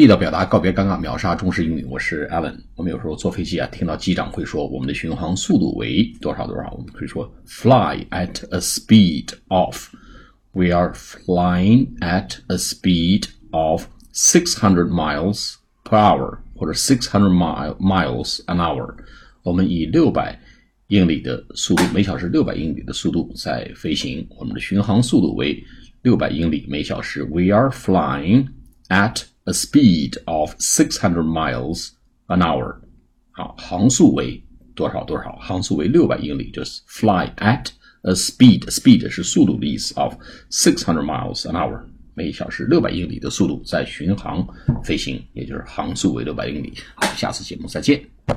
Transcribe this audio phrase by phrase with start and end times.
[0.00, 1.84] 地道表达，告别尴尬，秒杀中式英语。
[1.84, 2.56] 我是 Alan。
[2.74, 9.90] 我们有时候坐飞机啊，听到机长会说我们的巡航速度为多少多少，我们可以说 fly at a speed of。
[10.52, 18.42] We are flying at a speed of six hundred miles per hour，或者 six hundred mile miles
[18.46, 18.94] an hour。
[19.42, 20.40] 我们以六百
[20.86, 24.26] 英里的速度，每小时六百英里的速度在飞行。
[24.38, 25.62] 我们的巡航速度为
[26.00, 27.22] 六百英里每小时。
[27.22, 28.46] We are flying
[28.88, 31.90] at a speed of six hundred miles
[32.28, 32.76] an hour。
[33.32, 34.42] 好，航速为
[34.76, 35.36] 多少多少？
[35.40, 37.66] 航速为六百英里，就是 fly at
[38.02, 38.60] a speed。
[38.70, 40.14] speed 是速度的意思，of
[40.50, 41.80] six hundred miles an hour，
[42.14, 44.46] 每小时六百英里的速度在巡航
[44.84, 46.74] 飞行，也就是航速为六百英里。
[46.94, 48.00] 好，下次节目再见。